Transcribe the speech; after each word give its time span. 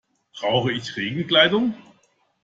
Brauche 0.33 0.71
ich 0.71 0.97
Regenkleidung? 0.97 1.75